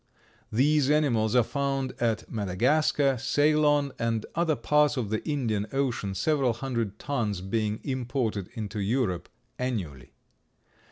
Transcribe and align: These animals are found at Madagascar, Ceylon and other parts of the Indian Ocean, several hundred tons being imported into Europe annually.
These 0.51 0.89
animals 0.89 1.35
are 1.35 1.43
found 1.43 1.91
at 1.99 2.27
Madagascar, 2.27 3.19
Ceylon 3.19 3.91
and 3.99 4.25
other 4.33 4.55
parts 4.55 4.97
of 4.97 5.11
the 5.11 5.23
Indian 5.29 5.67
Ocean, 5.71 6.15
several 6.15 6.53
hundred 6.53 6.97
tons 6.97 7.39
being 7.39 7.79
imported 7.83 8.49
into 8.55 8.79
Europe 8.79 9.29
annually. 9.59 10.09